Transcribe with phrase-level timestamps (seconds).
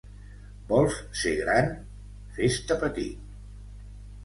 [0.71, 1.69] Vols ser gran?
[2.39, 3.39] Fes-te petit.